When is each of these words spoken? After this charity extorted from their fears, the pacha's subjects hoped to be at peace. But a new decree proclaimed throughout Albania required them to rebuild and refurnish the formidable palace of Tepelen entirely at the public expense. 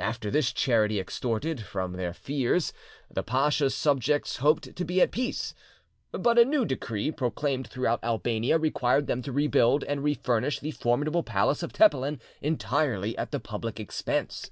After 0.00 0.32
this 0.32 0.52
charity 0.52 0.98
extorted 0.98 1.60
from 1.60 1.92
their 1.92 2.12
fears, 2.12 2.72
the 3.08 3.22
pacha's 3.22 3.72
subjects 3.72 4.38
hoped 4.38 4.74
to 4.74 4.84
be 4.84 5.00
at 5.00 5.12
peace. 5.12 5.54
But 6.10 6.40
a 6.40 6.44
new 6.44 6.64
decree 6.64 7.12
proclaimed 7.12 7.68
throughout 7.68 8.02
Albania 8.02 8.58
required 8.58 9.06
them 9.06 9.22
to 9.22 9.30
rebuild 9.30 9.84
and 9.84 10.02
refurnish 10.02 10.58
the 10.58 10.72
formidable 10.72 11.22
palace 11.22 11.62
of 11.62 11.72
Tepelen 11.72 12.20
entirely 12.42 13.16
at 13.16 13.30
the 13.30 13.38
public 13.38 13.78
expense. 13.78 14.50